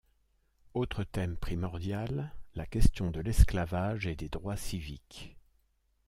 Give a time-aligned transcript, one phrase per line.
[0.73, 5.37] Autre thème primordial, la question de l'esclavage et des droits civiques.